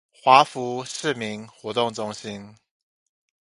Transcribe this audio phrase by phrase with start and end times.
[0.23, 2.55] 華福市民活動中心